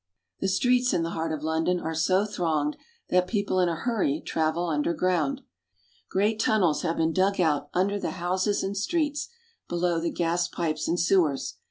The 0.39 0.47
streets 0.47 0.93
in 0.95 1.03
the 1.03 1.11
heart 1.11 1.31
of 1.31 1.43
London 1.43 1.79
are 1.79 1.93
so 1.93 2.25
thronged 2.25 2.75
that 3.09 3.27
people 3.27 3.59
in 3.59 3.69
a 3.69 3.75
hurry 3.75 4.19
travel 4.19 4.65
under 4.65 4.95
ground. 4.95 5.41
Great 6.09 6.39
tunnels 6.39 6.81
have 6.81 6.97
been 6.97 7.13
dug 7.13 7.39
out 7.39 7.69
under 7.75 7.99
the 7.99 8.13
houses 8.17 8.63
and 8.63 8.75
streets, 8.75 9.29
below 9.69 9.99
the 9.99 10.09
gas 10.09 10.47
pipes 10.47 10.87
and 10.87 10.99
sewers. 10.99 11.57